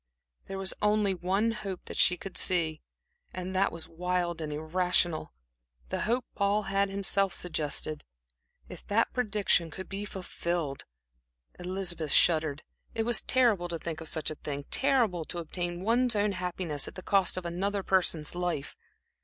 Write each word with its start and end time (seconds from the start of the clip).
There 0.47 0.57
was 0.57 0.73
only 0.81 1.13
one 1.13 1.51
hope 1.51 1.85
that 1.85 1.95
she 1.97 2.17
could 2.17 2.35
see, 2.35 2.81
and 3.35 3.55
that 3.55 3.71
was 3.71 3.87
wild 3.87 4.41
and 4.41 4.51
irrational; 4.51 5.31
the 5.89 5.99
hope 6.01 6.25
Paul 6.33 6.63
had 6.63 6.89
himself 6.89 7.33
suggested. 7.33 8.03
If 8.67 8.83
that 8.87 9.13
prediction 9.13 9.69
could 9.69 9.87
be 9.87 10.05
fulfilled! 10.05 10.85
Elizabeth 11.59 12.13
shuddered. 12.13 12.63
It 12.95 13.03
was 13.03 13.21
terrible 13.21 13.67
to 13.67 13.77
think 13.77 14.01
of 14.01 14.07
such 14.07 14.31
a 14.31 14.35
thing; 14.41 14.63
terrible 14.71 15.23
to 15.25 15.37
obtain 15.37 15.83
one's 15.83 16.15
own 16.15 16.31
happiness 16.31 16.87
at 16.87 16.95
the 16.95 17.03
cost 17.03 17.37
of 17.37 17.45
another 17.45 17.83
person's 17.83 18.33
life. 18.33 18.75